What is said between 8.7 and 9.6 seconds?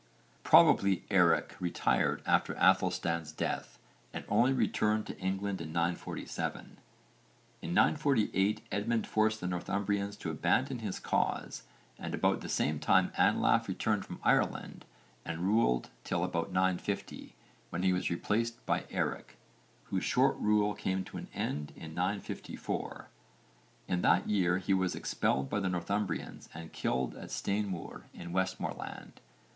Edmund forced the